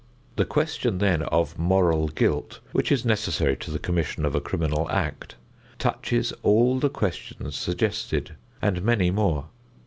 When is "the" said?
0.35-0.45, 3.69-3.77, 6.79-6.89